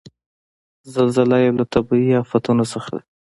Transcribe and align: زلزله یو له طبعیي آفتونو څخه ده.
زلزله 0.93 1.37
یو 1.45 1.53
له 1.59 1.65
طبعیي 1.73 2.13
آفتونو 2.23 2.63
څخه 2.73 2.89
ده. 2.95 3.01